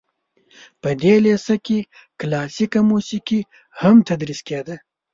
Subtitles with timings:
[0.81, 1.79] په دې لیسه کې
[2.19, 3.41] کلاسیکه موسیقي
[3.81, 4.75] هم تدریس کیده.